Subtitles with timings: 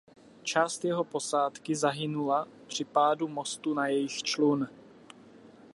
[0.43, 4.67] Část jeho posádky zahynula při pádu mostu na jejich člun.